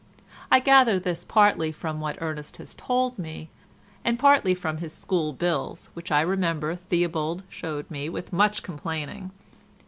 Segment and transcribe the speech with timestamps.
[0.49, 3.51] I gather this partly from what Ernest has told me,
[4.03, 9.29] and partly from his school bills which I remember Theobald showed me with much complaining.